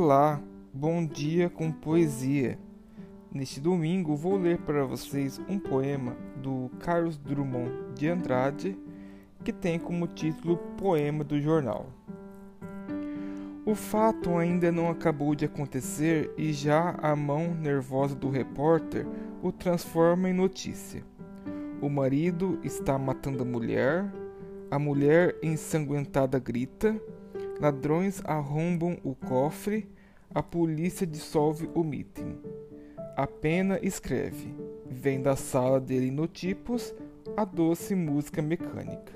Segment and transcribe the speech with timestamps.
[0.00, 0.40] Olá,
[0.72, 2.56] bom dia com poesia.
[3.32, 8.78] Neste domingo vou ler para vocês um poema do Carlos Drummond de Andrade
[9.42, 11.88] que tem como título Poema do Jornal.
[13.66, 19.04] O fato ainda não acabou de acontecer e já a mão nervosa do repórter
[19.42, 21.02] o transforma em notícia.
[21.82, 24.08] O marido está matando a mulher,
[24.70, 26.94] a mulher ensanguentada grita,
[27.60, 29.88] ladrões arrombam o cofre,
[30.34, 32.38] a polícia dissolve o mitin.
[33.16, 34.54] A pena escreve,
[34.86, 36.94] vem da sala dele no tipos
[37.36, 39.12] a doce música mecânica.